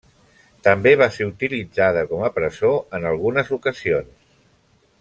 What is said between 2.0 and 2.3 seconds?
com